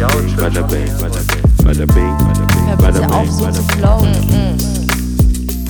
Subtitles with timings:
[0.00, 2.16] Bada bing, bada bing, bada bing, bada bing,
[2.80, 3.76] bada bitte auf, bing, so zu bing.
[3.76, 4.14] flowen.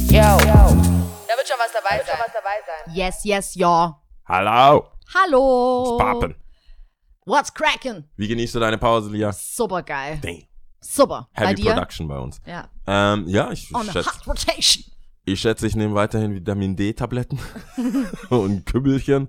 [0.06, 0.38] Yo.
[1.26, 2.94] Da wird schon was dabei sein.
[2.94, 4.00] Yes, yes, ja.
[4.28, 5.96] Hallo, Hallo.
[5.98, 6.36] Papen.
[7.26, 8.04] What's cracking?
[8.16, 9.32] Wie genießt du deine Pause, Lia?
[9.32, 10.20] Super geil.
[10.22, 10.44] Damn.
[10.80, 11.28] Super.
[11.34, 11.72] Bei Heavy dir?
[11.72, 12.40] Production bei uns.
[12.46, 12.68] Ja.
[12.86, 14.84] Ähm, ja, ich On a schätze, hot rotation.
[15.24, 17.40] ich schätze, ich nehme weiterhin Vitamin D-Tabletten
[18.28, 19.28] und Kübelchen.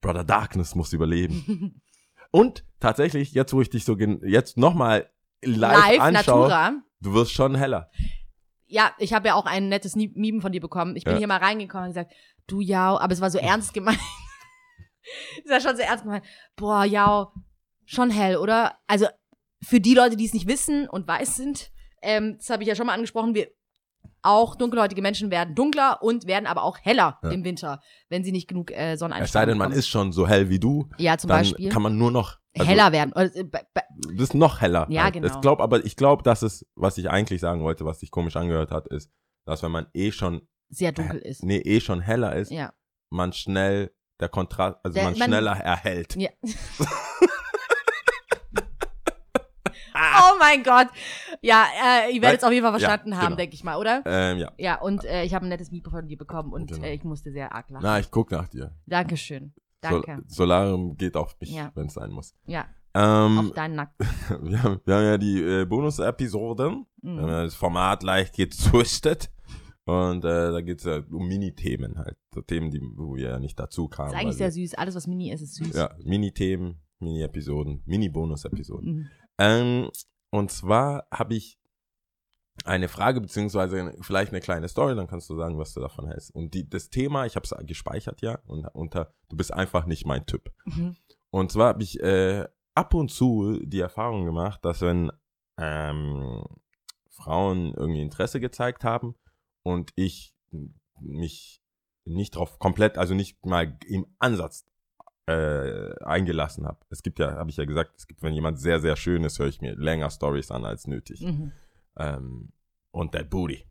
[0.00, 1.80] Brother Darkness muss überleben.
[2.30, 5.10] Und tatsächlich, jetzt wo ich dich so jetzt nochmal
[5.42, 6.72] live, Live, anschaue, Natura.
[7.00, 7.90] du wirst schon heller.
[8.66, 10.96] Ja, ich habe ja auch ein nettes Meme von dir bekommen.
[10.96, 11.18] Ich bin Ja.
[11.18, 12.12] hier mal reingekommen und gesagt,
[12.46, 14.00] du Jau, aber es war so ernst gemeint.
[15.44, 16.24] es war schon so ernst gemeint.
[16.56, 17.32] Boah, Jau,
[17.84, 18.76] schon hell, oder?
[18.86, 19.06] Also
[19.62, 21.70] für die Leute, die es nicht wissen und weiß sind,
[22.02, 23.48] ähm, das habe ich ja schon mal angesprochen, wir
[24.22, 27.30] auch dunkelhäutige Menschen werden dunkler und werden aber auch heller Ja.
[27.30, 29.78] im Winter, wenn sie nicht genug äh, Sonneneinstrahlung Es sei denn, man bekommen.
[29.78, 31.68] ist schon so hell wie du, Ja, zum dann Beispiel.
[31.68, 33.12] kann man nur noch also, heller werden.
[33.14, 33.30] Äh,
[33.98, 34.86] Du bist noch heller.
[34.90, 35.14] Ja, halt.
[35.14, 35.26] genau.
[35.26, 38.36] Ich glaub, aber ich glaube, dass es, was ich eigentlich sagen wollte, was sich komisch
[38.36, 39.10] angehört hat, ist,
[39.46, 41.42] dass wenn man eh schon, sehr dunkel ist.
[41.44, 42.72] nee, eh schon heller ist, Ja.
[43.10, 46.16] man schnell der Kontrast, also Der- man, man- schneller erhält.
[46.16, 46.30] ja.
[50.36, 50.88] oh mein Gott.
[51.42, 51.66] Ja,
[52.08, 53.36] äh, ihr werdet es auf jeden Fall Ja, verstanden haben, genau.
[53.36, 54.02] denke ich mal, oder?
[54.06, 54.52] Ähm, ja.
[54.58, 56.84] Ja, und äh, ich habe ein nettes Mikro von dir bekommen und Genau.
[56.86, 57.82] äh, ich musste sehr arg lachen.
[57.84, 58.72] Na, ich guck nach dir.
[58.86, 59.52] Dankeschön.
[59.82, 60.22] Sol Danke.
[60.26, 61.70] Solarium geht auf mich, Ja.
[61.74, 62.34] wenn es sein muss.
[62.46, 63.94] ja, Ähm, auf deinen Nacken.
[64.42, 66.86] wir, haben, wir haben ja die äh, Bonus-Episoden.
[67.02, 67.18] Mhm.
[67.18, 69.30] ja das Format leicht gezüchtet.
[69.84, 72.16] Und äh, da geht's ja um Mini-Themen halt.
[72.34, 74.10] So Themen, die, wo wir ja nicht dazu kamen.
[74.12, 74.74] ist eigentlich sehr süß.
[74.74, 75.76] Alles, was Mini ist, ist süß.
[75.76, 78.92] Ja, Mini-Themen, Mini-Episoden, Mini-Bonus-Episoden.
[78.92, 79.06] Mhm.
[79.38, 79.90] Ähm,
[80.30, 81.58] und zwar habe ich
[82.64, 86.34] eine Frage, beziehungsweise vielleicht eine kleine Story, dann kannst du sagen, was du davon hältst.
[86.34, 90.06] Und die, das Thema, ich habe es gespeichert ja, und unter, du bist einfach nicht
[90.06, 90.52] mein Typ.
[90.64, 90.96] Mhm.
[91.30, 95.12] Und zwar habe ich äh, ab und zu die Erfahrung gemacht, dass wenn
[95.58, 96.44] ähm,
[97.10, 99.14] Frauen irgendwie Interesse gezeigt haben
[99.62, 100.34] und ich
[101.00, 101.62] mich
[102.04, 104.64] nicht drauf komplett, also nicht mal im Ansatz
[105.26, 106.78] äh, eingelassen habe.
[106.90, 109.38] Es gibt ja, habe ich ja gesagt, es gibt, wenn jemand sehr, sehr schön ist,
[109.38, 111.20] höre ich mir länger Stories an als nötig.
[111.22, 111.52] Mhm.
[111.98, 112.52] Ähm,
[112.92, 113.64] und That Booty.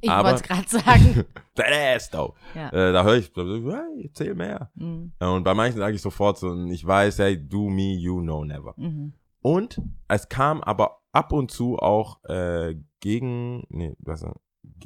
[0.00, 1.24] Ich Aber- wollte es gerade sagen.
[1.54, 2.34] That Ass, though.
[2.54, 2.68] Ja.
[2.70, 3.42] Äh, da höre ich, so,
[3.72, 4.70] hey, erzähl mehr.
[4.74, 5.12] Mhm.
[5.18, 8.74] Und bei manchen sage ich sofort so, ich weiß, hey, do me, you know never.
[8.76, 9.12] Mhm.
[9.42, 14.24] Und es kam aber ab und zu auch äh, gegen, nee, was,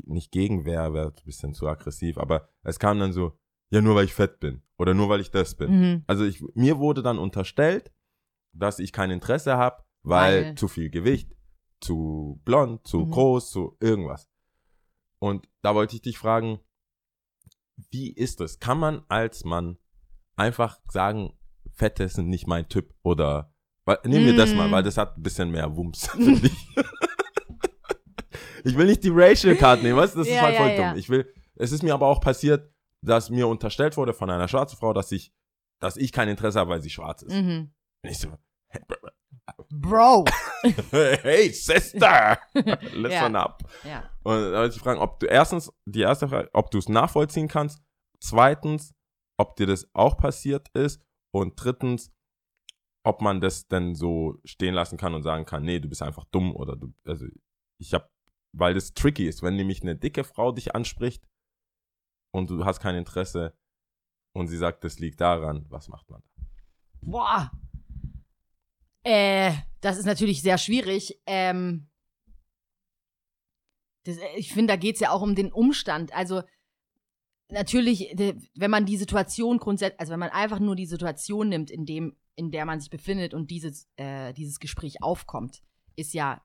[0.05, 3.33] nicht Gegenwehr, wäre ein bisschen zu aggressiv, aber es kam dann so,
[3.71, 5.71] ja, nur weil ich fett bin oder nur weil ich das bin.
[5.81, 6.05] Mhm.
[6.07, 7.93] Also ich, mir wurde dann unterstellt,
[8.53, 11.31] dass ich kein Interesse habe, weil, Weil- zu viel Gewicht,
[11.81, 13.11] zu blond, zu Mhm.
[13.11, 14.29] groß, zu irgendwas.
[15.19, 16.61] Und da wollte ich dich fragen,
[17.91, 18.59] wie ist es?
[18.59, 19.79] Kann man als Mann
[20.37, 21.33] einfach sagen,
[21.73, 23.55] Fette sind nicht mein Typ oder
[23.87, 24.73] weil, nehmen wir das mal, Mm.
[24.73, 26.67] weil das hat ein bisschen mehr Wumms, finde ich.
[28.65, 30.71] ich will nicht die Racial Card nehmen, weißt du, das ist Ja, halt ja, voll
[30.71, 30.89] ja.
[30.91, 30.99] dumm.
[30.99, 32.71] Ich will, es ist mir aber auch passiert,
[33.03, 35.33] dass mir unterstellt wurde von einer schwarzen Frau, dass ich,
[35.81, 37.33] dass ich kein Interesse habe, weil sie schwarz ist.
[37.35, 37.73] Mhm.
[38.03, 38.29] Und ich so,
[39.71, 40.25] Bro.
[40.91, 43.45] hey, Sister, listen Ja.
[43.45, 43.63] up.
[43.85, 44.11] ja.
[44.23, 47.49] Und da wollte ich fragen, ob du erstens, die erste Frage, ob du es nachvollziehen
[47.49, 47.83] kannst.
[48.21, 48.95] Zweitens,
[49.39, 51.01] ob dir das auch passiert ist.
[51.33, 52.13] Und drittens,
[53.05, 56.25] ob man das denn so stehen lassen kann und sagen kann, nee, du bist einfach
[56.27, 57.27] dumm oder du, also
[57.81, 58.11] ich hab,
[58.53, 61.25] weil das tricky ist, wenn nämlich eine dicke Frau dich anspricht
[62.31, 63.55] und du hast kein Interesse
[64.33, 66.23] und sie sagt, das liegt daran, was macht man?
[67.01, 67.51] Boah.
[69.03, 71.21] Äh, das ist natürlich sehr schwierig.
[71.27, 71.89] Ähm,
[74.05, 76.13] das, äh, ich finde, da geht es ja auch um den Umstand.
[76.15, 76.43] Also,
[77.49, 78.15] natürlich,
[78.55, 82.17] wenn man die Situation grundsätzlich, also wenn man einfach nur die Situation nimmt, in, dem,
[82.37, 85.63] in der man sich befindet und dieses, äh, dieses Gespräch aufkommt,
[85.97, 86.43] ist ja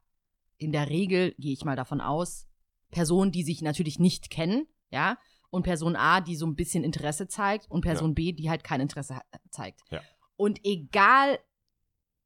[0.57, 2.47] in der Regel, gehe ich mal davon aus,
[2.91, 5.17] Personen, die sich natürlich nicht kennen, ja,
[5.49, 8.81] und Person A, die so ein bisschen Interesse zeigt und Person B, die halt kein
[8.81, 9.81] Interesse ha- zeigt.
[9.89, 10.01] Ja.
[10.35, 11.39] Und egal,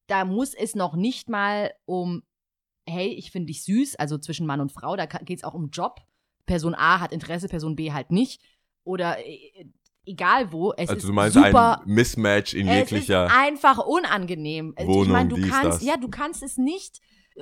[0.07, 2.23] da muss es noch nicht mal um,
[2.88, 5.69] hey, ich finde dich süß, also zwischen Mann und Frau, da geht es auch um
[5.69, 6.01] Job.
[6.45, 8.41] Person A hat Interesse, Person B halt nicht.
[8.83, 9.67] Oder äh,
[10.05, 11.81] egal wo, es also ist du meinst super.
[11.81, 14.73] ein Mismatch in es jeglicher ist einfach unangenehm.
[14.77, 16.99] ich Wohnung, meine, du kannst, ja, du kannst es nicht.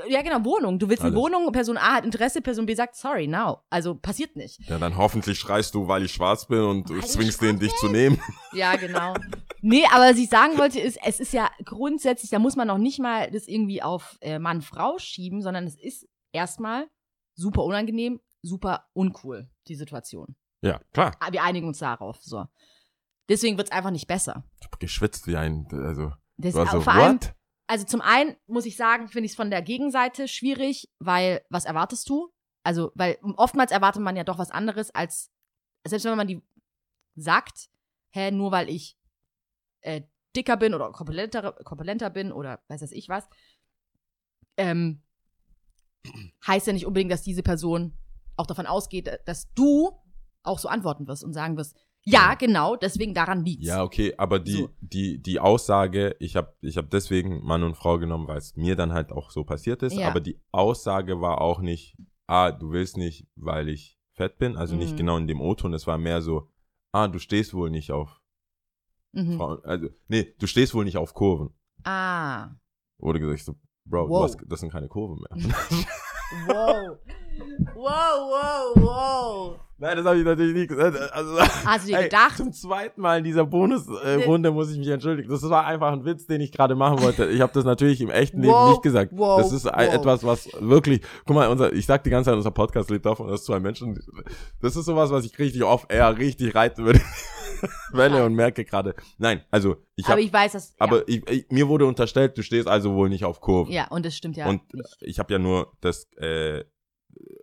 [0.08, 0.78] Ja, genau, Wohnung.
[0.80, 1.24] Du willst eine Alles.
[1.24, 3.60] Wohnung, Person A hat Interesse, Person B sagt, sorry, now.
[3.70, 4.60] Also passiert nicht.
[4.70, 7.74] Ja, dann hoffentlich schreist du, weil ich schwarz bin und Weil du zwingst den, dich
[7.76, 8.22] zu nehmen.
[8.54, 9.14] Ja, genau.
[9.62, 12.78] Nee, aber was ich sagen wollte, ist, es ist ja grundsätzlich, da muss man noch
[12.78, 16.88] nicht mal das irgendwie auf äh, Mann-Frau schieben, sondern es ist erstmal
[17.36, 20.36] super unangenehm, super uncool, die Situation.
[20.62, 21.16] Ja, klar.
[21.20, 22.18] Ah, Wir einigen uns darauf.
[22.22, 22.46] So.
[23.30, 24.44] Deswegen wird es einfach nicht besser.
[24.60, 27.34] Ich hab geschwitzt wie ein, also, Das, so, vor allem, what?
[27.68, 31.66] Also zum einen muss ich sagen, finde ich es von der Gegenseite schwierig, weil was
[31.66, 32.32] erwartest du?
[32.64, 35.32] Also, weil oftmals erwartet man ja doch was anderes als,
[35.86, 36.42] selbst wenn man die
[37.16, 37.70] sagt,
[38.10, 38.98] hä, nur weil ich
[39.82, 40.02] äh,
[40.36, 43.28] dicker bin oder korpulenter, korpulenter bin oder weiß das ich was,
[44.58, 45.02] ähm,
[46.46, 47.98] heißt ja nicht unbedingt, dass diese Person
[48.38, 49.92] auch davon ausgeht, dass du
[50.44, 51.76] auch so antworten wirst und sagen wirst,
[52.12, 53.66] ja, genau, deswegen daran liegt's.
[53.68, 54.70] Ja, okay, aber die, So.
[54.82, 58.76] die, die Aussage, ich habe ich hab deswegen Mann und Frau genommen, weil es mir
[58.76, 60.08] dann halt auch so passiert ist, Ja.
[60.08, 61.96] aber die Aussage war auch nicht,
[62.28, 64.98] ah, du willst nicht, weil ich fett bin, also nicht Mhm.
[64.98, 66.50] genau in dem O-Ton, es war mehr so,
[66.92, 68.20] ah, du stehst wohl nicht auf
[69.14, 69.38] Mhm.
[69.38, 71.50] Frauen, also, nee, du stehst wohl nicht auf Kurven.
[71.84, 72.50] Ah.
[73.00, 73.56] Wurde gesagt, so,
[73.86, 74.24] Bro, Wow.
[74.26, 75.30] hast, das sind keine Kurven mehr.
[76.48, 76.98] Wow.
[77.74, 79.60] Wow, wow, wow.
[79.80, 80.98] Nein, das habe ich natürlich nicht gesagt.
[81.14, 82.38] Also, Hast du dir ey, gedacht?
[82.38, 85.30] Zum zweiten Mal in dieser Bonusrunde muss ich mich entschuldigen.
[85.30, 87.28] Das war einfach ein Witz, den ich gerade machen wollte.
[87.28, 89.12] Ich habe das natürlich im echten Leben Wow, nicht gesagt.
[89.16, 89.78] wow, das ist wow.
[89.78, 93.28] etwas, was wirklich, guck mal, unser, ich sag die ganze Zeit, unser Podcast lebt davon,
[93.28, 94.00] dass zwei Menschen,
[94.62, 97.02] das ist sowas, was ich richtig off air richtig reiten würde.
[97.92, 100.76] Welle und merke gerade, nein, also ich aber habe, ich weiß, dass.
[100.78, 103.72] aber ich, ich, mir wurde unterstellt, du stehst also wohl nicht auf Kurven.
[103.72, 104.48] Ja, ja und das stimmt ja.
[104.48, 104.98] und nicht.
[105.02, 106.64] ich habe ja nur das äh,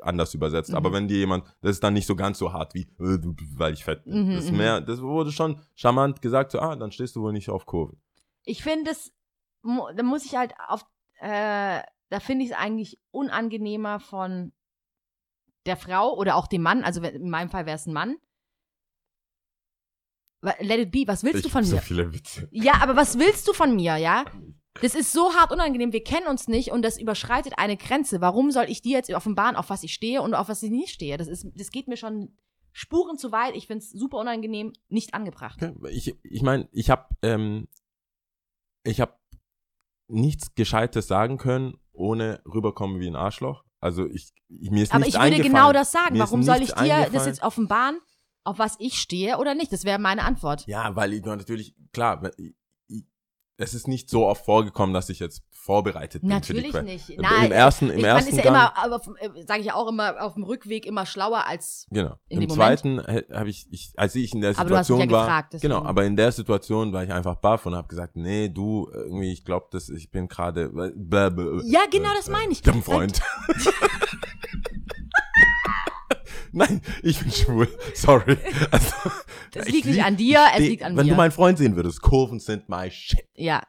[0.00, 0.70] anders übersetzt.
[0.70, 0.76] Mhm.
[0.76, 3.34] Aber wenn dir jemand, das ist dann nicht so ganz so hart wie, äh, du-
[3.56, 4.26] weil ich fett bin.
[4.28, 4.56] Mhm, das, ist mhm.
[4.58, 8.00] mehr, das wurde schon charmant gesagt, so, ah, dann stehst du wohl nicht auf Kurven.
[8.44, 9.12] Ich finde es,
[9.62, 10.84] da muss ich halt auf,
[11.20, 11.80] äh,
[12.10, 14.52] da finde ich es eigentlich unangenehmer von
[15.66, 18.16] der Frau oder auch dem Mann, also in meinem Fall wäre es ein Mann.
[20.60, 21.82] Let it be, was willst ich du von hab so mir?
[21.82, 22.48] viele Witze.
[22.50, 24.24] Ja, aber was willst du von mir, ja?
[24.80, 28.20] Das ist so hart unangenehm, wir kennen uns nicht und das überschreitet eine Grenze.
[28.20, 30.92] Warum soll ich dir jetzt offenbaren, auf was ich stehe und auf was ich nicht
[30.92, 31.16] stehe?
[31.16, 32.36] Das, ist, das geht mir schon
[32.72, 33.54] Spuren zu weit.
[33.54, 35.62] Ich finde es super unangenehm, nicht angebracht.
[35.62, 37.68] Okay, Ich, ich meine, ich habe ähm,
[38.82, 39.14] ich habe
[40.08, 43.64] nichts Gescheites sagen können, ohne rüberkommen wie ein Arschloch.
[43.80, 46.14] Also ich, ich mir ist Aber ich würde genau das sagen.
[46.14, 47.98] Mir Warum soll ich dir das jetzt offenbaren,
[48.42, 49.72] auf was ich stehe oder nicht?
[49.72, 50.66] Das wäre meine Antwort.
[50.66, 52.54] Ja, weil ich natürlich, klar, wenn- ich, ich,
[53.56, 57.10] es ist nicht so oft vorgekommen, dass ich jetzt vorbereitet bin für die Natürlich nicht.
[57.10, 59.00] Im Nein, ersten, im ich, man ersten ist ja Gang, immer,
[59.46, 61.86] sage ich ja auch immer, auf dem Rückweg immer schlauer als.
[61.90, 62.16] Genau.
[62.28, 63.00] in Im dem zweiten
[63.32, 65.52] habe ich, ich, als ich in der Aber du hast mich Situation ja war, gefragt,
[65.54, 65.72] deswegen.
[65.72, 69.32] genau, aber in der Situation war ich einfach baff und habe gesagt, nee, du, irgendwie,
[69.32, 72.60] ich glaube, dass ich bin gerade, äh, Ja, genau äh, das meine ich.
[72.60, 73.20] Ich habe einen Freund.
[76.54, 77.68] Nein, ich bin schwul.
[77.94, 78.36] Sorry.
[78.70, 78.94] Also,
[79.52, 81.12] Das liegt nicht lieb- an dir, es liegt an Wenn mir.
[81.12, 83.26] du meinen Freund sehen würdest, Kurven sind my shit.
[83.34, 83.62] Ja.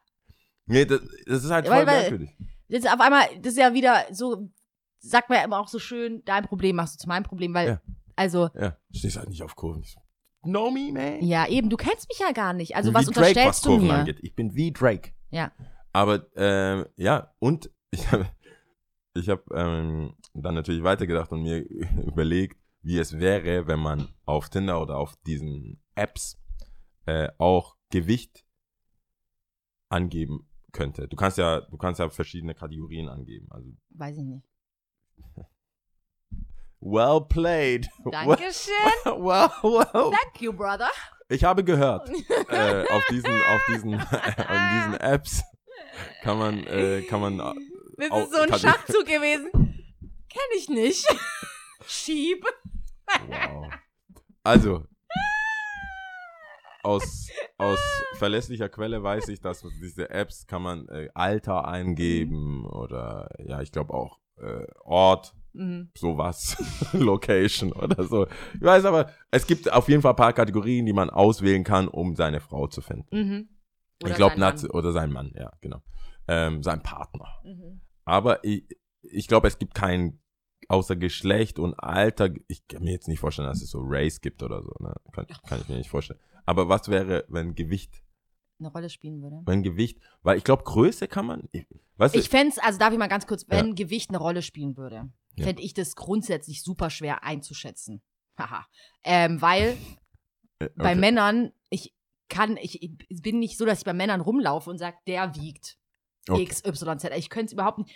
[0.66, 2.30] Nee, das, das ist halt Weil- voll weil- merkwürdig.
[2.68, 4.48] Jetzt auf einmal, das ist ja wieder so,
[4.98, 7.68] sagt man ja immer auch so schön, dein Problem machst du zu meinem Problem, weil,
[7.68, 7.80] Ja.
[8.16, 9.84] also, Ja, stehst halt nicht auf Kurven.
[10.42, 11.22] Know me, man.
[11.24, 12.74] ja, eben, du kennst mich ja gar nicht.
[12.76, 13.94] Also, Wie was Drake, unterstellst was du Kurven mir?
[13.94, 14.18] Angeht.
[14.22, 15.10] Ich bin wie Drake.
[15.30, 15.52] Ja.
[15.92, 18.26] Aber ähm, ja, und ich habe
[19.14, 21.58] ich hab, ähm, dann natürlich weitergedacht und mir
[22.06, 26.40] überlegt, wie es wäre, wenn man auf Tinder oder auf diesen Apps
[27.06, 28.44] äh, auch Gewicht
[29.88, 31.08] angeben könnte.
[31.08, 33.48] Du kannst ja, du kannst ja verschiedene Kategorien angeben.
[33.50, 34.46] Also Weiß ich nicht.
[36.80, 37.88] well played.
[38.10, 38.72] Dankeschön.
[39.04, 40.12] Well, well.
[40.12, 40.90] Thank you, brother.
[41.28, 42.08] Ich habe gehört,
[42.48, 45.42] äh, auf diesen, auf diesen, auf diesen Apps
[46.22, 49.50] kann man, äh, kann man Das ist so ein Schachzug gewesen.
[49.52, 51.04] Kenn ich nicht.
[51.84, 52.46] Schieb.
[53.28, 53.72] Wow.
[54.42, 54.84] Also,
[56.82, 57.80] aus, aus
[58.18, 63.72] verlässlicher Quelle weiß ich, dass diese Apps kann man äh, Alter eingeben oder ja, ich
[63.72, 65.90] glaube auch äh, Ort, Mhm.
[65.96, 68.26] sowas, Location oder so.
[68.54, 71.88] Ich weiß aber, es gibt auf jeden Fall ein paar Kategorien, die man auswählen kann,
[71.88, 73.08] um seine Frau zu finden.
[73.16, 73.48] Mhm.
[74.06, 74.38] Ich glaube.
[74.38, 75.80] Nazi oder sein Mann, ja, genau.
[76.28, 77.40] Ähm, sein Partner.
[77.42, 77.80] Mhm.
[78.04, 78.66] Aber ich,
[79.00, 80.20] ich glaube, es gibt kein,
[80.68, 84.42] außer Geschlecht und Alter, ich kann mir jetzt nicht vorstellen, dass es so Race gibt
[84.42, 84.94] oder so, ne?
[85.12, 86.20] Kann, kann ich mir nicht vorstellen.
[86.44, 88.02] Aber was wäre, wenn Gewicht,
[88.58, 89.42] Eine Rolle spielen würde.
[89.46, 92.78] wenn Gewicht, weil ich glaube, Größe kann man, ich, weißt du, Ich fände es, also
[92.78, 93.74] darf ich mal ganz kurz, wenn Ja.
[93.74, 95.44] Gewicht eine Rolle spielen würde, Ja.
[95.44, 98.02] fände ich das grundsätzlich super schwer einzuschätzen.
[98.38, 98.66] Haha.
[99.04, 99.76] ähm, weil
[100.58, 100.94] äh, bei okay.
[101.00, 101.94] Männern, ich
[102.28, 105.78] kann, ich, ich bin nicht so, dass ich bei Männern rumlaufe und sage, der wiegt
[106.28, 106.44] Okay.
[106.46, 107.04] XYZ.
[107.16, 107.94] Ich könnte es überhaupt nicht.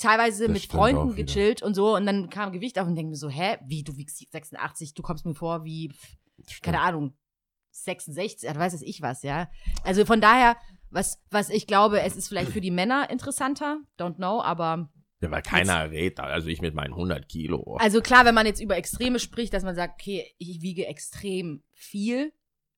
[0.00, 3.16] Teilweise Das mit Freunden gechillt und so und dann kam Gewicht auf und denke mir
[3.16, 5.92] so, hä, wie, du wiegst 86, du kommst mir vor wie,
[6.62, 7.14] keine Ahnung,
[7.70, 9.48] 66, also weiß es ich was, ja.
[9.84, 10.56] Also von daher,
[10.90, 14.90] was, was ich glaube, es ist vielleicht für die Männer interessanter, don't know, aber
[15.20, 17.76] Ja, weil keiner redet, also ich mit meinen 100 Kilo.
[17.80, 21.62] also klar, wenn man jetzt über Extreme spricht, dass man sagt, okay, ich wiege extrem
[21.72, 22.32] viel,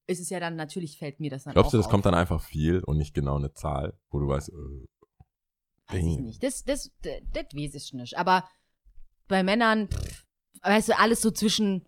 [0.06, 1.90] ist es ja dann, natürlich fällt mir das dann Glaubst du, das auf.
[1.92, 4.84] kommt dann einfach viel und nicht genau eine Zahl, wo du weißt, äh,
[5.88, 6.42] Weiß ich nicht.
[6.42, 8.16] Das, das, das, das weiß ich nicht.
[8.16, 8.48] Aber
[9.28, 10.24] bei Männern, pff,
[10.62, 11.86] weißt du, alles so zwischen,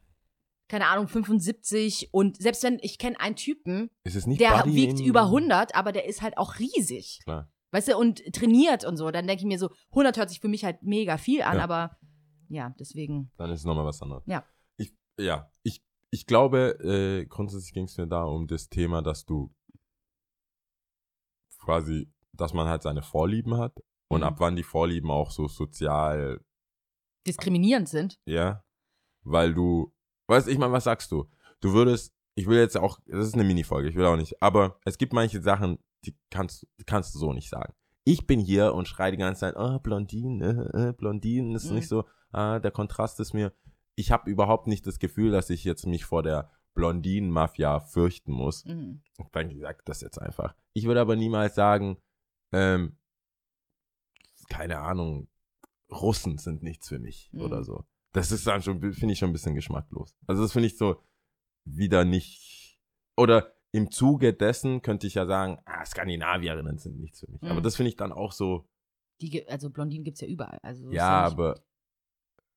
[0.68, 5.74] keine Ahnung, 75 und selbst wenn, ich kenne einen Typen, der Buddy wiegt über 100,
[5.74, 7.20] aber der ist halt auch riesig.
[7.24, 7.50] Klar.
[7.72, 9.10] Weißt du, und trainiert und so.
[9.10, 11.64] Dann denke ich mir so, 100 hört sich für mich halt mega viel an, Ja.
[11.64, 11.96] aber
[12.48, 13.32] ja, deswegen.
[13.36, 14.22] Dann ist es nochmal was anderes.
[14.26, 14.46] Ja.
[14.76, 19.24] Ich, ja, ich, ich glaube, äh, grundsätzlich ging es mir da um das Thema, dass
[19.24, 19.52] du
[21.58, 23.72] quasi, dass man halt seine Vorlieben hat
[24.08, 24.26] und Mhm.
[24.26, 26.40] ab wann die Vorlieben auch so sozial,
[27.26, 28.18] diskriminierend sind.
[28.26, 28.62] ja,
[29.24, 29.92] weil du,
[30.28, 31.28] weißt ich meine, was sagst du?
[31.60, 34.78] Du würdest, ich will jetzt auch, das ist eine Minifolge, ich will auch nicht, aber
[34.84, 37.74] es gibt manche Sachen, die kannst, die kannst du so nicht sagen.
[38.04, 40.40] Ich bin hier und schreie die ganze Zeit, oh, Blondinen,
[40.72, 41.74] äh, äh, Blondinen, ist Mhm.
[41.76, 43.52] nicht so, ah, der Kontrast ist mir,
[43.96, 48.64] ich habe überhaupt nicht das Gefühl, dass ich jetzt mich vor der Blondinen-Mafia fürchten muss.
[48.64, 49.02] Mhm.
[49.32, 50.54] Dann gesagt das jetzt einfach.
[50.74, 51.96] Ich würde aber niemals sagen,
[52.52, 52.96] ähm,
[54.48, 55.28] keine Ahnung,
[55.90, 57.40] Russen sind nichts für mich Mhm.
[57.42, 57.84] oder so.
[58.12, 60.16] Das ist dann schon, finde ich schon ein bisschen geschmacklos.
[60.26, 61.02] Also das finde ich so
[61.64, 62.78] wieder nicht,
[63.16, 67.42] oder im Zuge dessen könnte ich ja sagen, ah, Skandinavierinnen sind nichts für mich.
[67.42, 67.48] Mhm.
[67.50, 68.68] Aber das finde ich dann auch so,
[69.20, 70.58] Die, also Blondinen gibt es ja überall.
[70.62, 71.62] Also ja, aber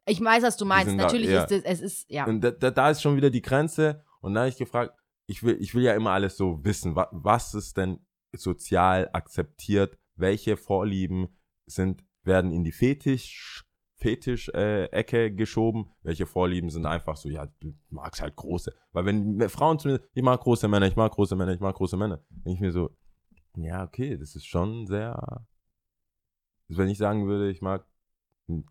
[0.05, 0.89] Ich weiß, was du meinst.
[0.89, 1.43] sind da- Natürlich ja.
[1.43, 2.25] ist es, es ist, ja.
[2.25, 4.03] Und da, da, da ist schon wieder die Grenze.
[4.21, 4.93] Und da habe ich gefragt,
[5.27, 6.95] ich will, ich will ja immer alles so wissen.
[6.95, 9.97] Was, was ist denn sozial akzeptiert?
[10.15, 15.91] Welche Vorlieben sind, werden in die Fetisch, Fetisch-Ecke geschoben?
[16.03, 18.73] Welche Vorlieben sind einfach so, ja, du magst halt große.
[18.91, 21.75] Weil wenn Frauen zu mir, ich mag große Männer, ich mag große Männer, ich mag
[21.75, 22.95] große Männer, denke ich mir so,
[23.55, 25.45] ja, okay, das ist schon sehr,
[26.67, 27.85] wenn ich sagen würde, ich mag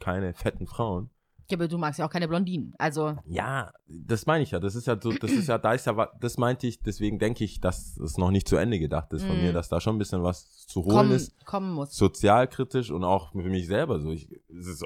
[0.01, 1.11] keine fetten Frauen,
[1.51, 2.75] ja, aber du magst ja auch keine Blondinen.
[2.79, 4.61] Also, ja, das meine ich ja.
[4.61, 7.19] Das ist ja so, das ist ja, da ist ja was, das meinte ich, deswegen
[7.19, 9.43] denke ich, dass es noch nicht zu Ende gedacht ist von Mm.
[9.43, 11.45] mir, dass da schon ein bisschen was zu holen kommen, ist.
[11.47, 11.95] kommen muss.
[11.97, 14.13] Sozialkritisch und auch für mich selber so.
[14.13, 14.85] Ich, es ist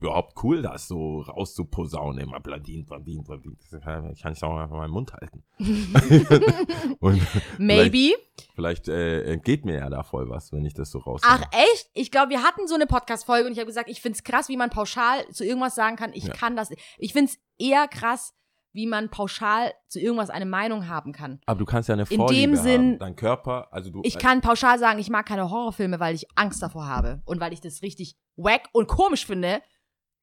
[0.00, 3.56] überhaupt cool, das so rauszuposaunen, immer Bladin, Bladin, Bladin.
[3.70, 5.42] Das kann, ich auch einfach meinen Mund halten.
[7.00, 7.20] und
[7.58, 8.12] Maybe.
[8.54, 11.20] Vielleicht äh, entgeht mir ja da voll was, wenn ich das so raus.
[11.24, 11.90] Ach, echt?
[11.94, 14.56] Ich glaube, wir hatten so eine Podcast-Folge und ich habe gesagt, ich find's krass, wie
[14.56, 16.12] man pauschal zu irgendwas sagen kann.
[16.14, 16.32] Ich Ja.
[16.34, 16.70] kann das.
[16.98, 18.34] Ich find's eher krass,
[18.74, 21.40] wie man pauschal zu irgendwas eine Meinung haben kann.
[21.44, 22.98] Aber du kannst ja eine In Vorliebe dem Sinn- haben.
[22.98, 24.00] Dein Körper, also du.
[24.02, 27.52] Ich kann pauschal sagen, ich mag keine Horrorfilme, weil ich Angst davor habe und weil
[27.52, 29.60] ich das richtig wack und komisch finde.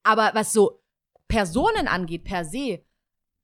[0.04, 0.82] Aber was so
[1.28, 2.84] Personen angeht, per se,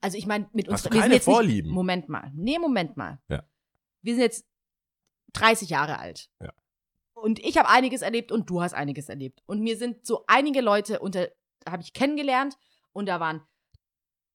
[0.02, 1.72] also ich meine, mit uns Hast du wir sind keine jetzt nicht- Vorlieben?
[1.72, 2.32] Moment mal.
[2.36, 3.20] Nee, Moment mal.
[3.30, 3.44] Ja.
[4.02, 4.46] Wir sind jetzt
[5.36, 6.30] 30 Jahre alt.
[6.42, 6.52] Ja.
[7.14, 9.42] Und ich habe einiges erlebt und du hast einiges erlebt.
[9.46, 11.30] Und mir sind so einige Leute unter,
[11.68, 12.58] habe ich kennengelernt
[12.92, 13.42] und da waren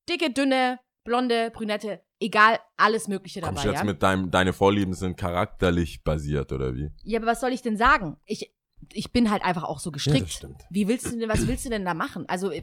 [0.08, 3.68] dicke, dünne, blonde, brünette, egal, alles Mögliche Kommst dabei.
[3.68, 3.84] du jetzt ja?
[3.84, 6.90] mit deinem, deine Vorlieben sind charakterlich basiert, oder wie?
[7.04, 8.16] Ja, aber was soll ich denn sagen?
[8.24, 8.52] Ich,
[8.92, 10.30] ich bin halt einfach auch so gestrickt.
[10.30, 10.62] stimmt.
[10.70, 12.28] Wie willst du denn, was willst du denn da machen?
[12.28, 12.62] Also äh,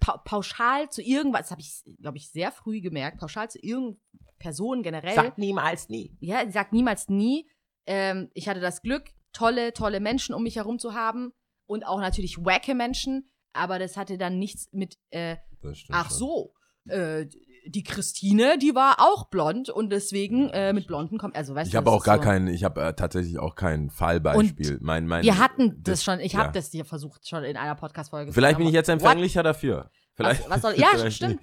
[0.00, 3.98] pa pauschal zu irgendwas, das habe ich, glaube ich, sehr früh gemerkt, pauschal zu irgendeiner
[4.38, 5.32] Person generell.
[5.36, 6.16] niemals nie.
[6.20, 7.48] ja, sie sagt niemals nie.
[7.86, 11.32] Ähm, ich hatte das Glück, tolle, tolle Menschen um mich herum zu haben
[11.66, 16.52] und auch natürlich wacke Menschen, aber das hatte dann nichts mit, äh, Das ach so,
[16.86, 17.26] äh,
[17.66, 21.76] die Christine, die war auch blond und deswegen äh, mit Blonden kommt, also weißt Ich
[21.76, 22.22] habe das auch gar so.
[22.22, 24.78] keinen, ich habe äh, tatsächlich auch kein Fallbeispiel.
[24.80, 26.40] mein, mein, Wir hatten das, schon, ich ja.
[26.40, 28.30] habe das dir versucht schon in einer Podcast-Folge.
[28.30, 29.90] zu Vielleicht bin ich jetzt empfänglicher dafür.
[30.14, 31.40] Vielleicht, Was, was soll, ja, vielleicht stimmt.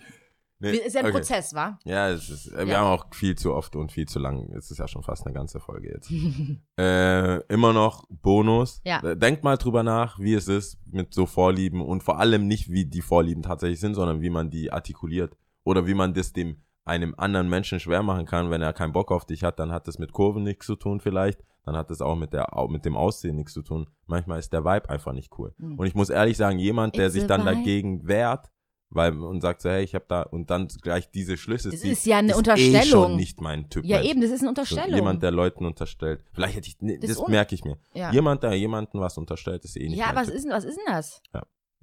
[0.59, 1.17] Nee, Ist ja ein okay.
[1.17, 1.77] Prozess, wa?
[1.83, 2.79] Ja, es ist, äh, wir Ja.
[2.79, 4.51] haben auch viel zu oft und viel zu lang.
[4.53, 6.09] Es ist ja schon fast eine ganze Folge jetzt.
[6.79, 8.81] äh, immer noch Bonus.
[8.85, 9.01] Ja.
[9.03, 12.69] Äh, Denkt mal drüber nach, wie es ist mit so Vorlieben und vor allem nicht,
[12.69, 15.35] wie die Vorlieben tatsächlich sind, sondern wie man die artikuliert.
[15.63, 19.11] Oder wie man das dem einem anderen Menschen schwer machen kann, wenn er keinen Bock
[19.11, 21.99] auf dich hat, dann hat das mit Kurven nichts zu tun vielleicht, dann hat das
[21.99, 23.89] auch mit, der, mit dem Aussehen nichts zu tun.
[24.05, 25.55] Manchmal ist der Vibe einfach nicht cool.
[25.57, 25.79] Mhm.
[25.79, 28.51] Und ich muss ehrlich sagen, jemand, der It's sich dann dagegen wehrt,
[28.95, 31.91] weil und sagt so, hey, ich habe da und dann gleich diese Schlüsse Das zieht,
[31.91, 33.15] ist ja eine Eh schon Unterstellung.
[33.15, 33.85] nicht mein Typ.
[33.85, 34.09] ja, Mensch.
[34.09, 34.95] eben, das ist eine So, Unterstellung.
[34.95, 36.23] jemand, der Leuten unterstellt.
[36.33, 37.77] Vielleicht hätte ich, nee, Das das, ist merke ich mir.
[37.93, 40.35] ja, Jemand, der jemanden was unterstellt, ist eh nicht ja mein was, Typ.
[40.35, 41.21] ist, denn- was ist denn das?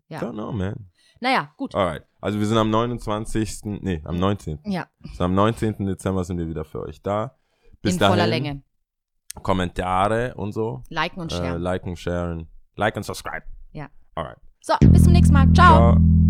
[0.09, 0.21] ja.
[0.21, 0.91] Don't know, man.
[1.21, 1.75] Naja, gut.
[1.75, 2.05] Alright.
[2.21, 3.61] Also wir sind am 29.
[3.65, 4.59] Nee, am 19.
[4.65, 5.87] Ja, So, am 19.
[5.87, 7.39] Dezember sind wir wieder für euch da.
[7.81, 8.63] Bis in dahin, voller Länge.
[9.43, 10.83] Kommentare und so.
[10.89, 11.63] Liken und Äh, sharen.
[11.63, 12.49] liken, sharen.
[12.77, 13.45] Like und subscribe.
[13.73, 13.89] Ja.
[14.15, 14.39] Alright.
[14.61, 15.51] So, bis zum nächsten Mal.
[15.55, 15.95] Ciao.
[15.95, 16.22] Ciao.